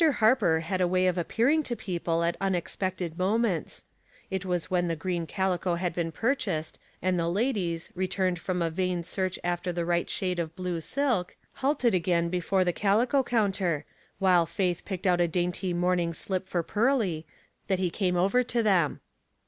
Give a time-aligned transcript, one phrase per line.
[0.15, 3.83] Harper had a way of appearing to people at unexpected moments.
[4.31, 8.71] It was when the green calico had been purchased, and the ladies, returned from a
[8.71, 13.85] vain search after the right shade of blue silk, halted again before the calico counter,
[14.17, 16.13] while Faith picked out a dainty Real or Imitation?
[16.15, 17.25] 249 jjorning slip for Pearly,
[17.67, 19.01] that he came over to them.